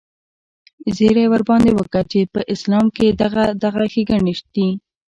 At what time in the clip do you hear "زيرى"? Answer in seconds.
0.97-1.23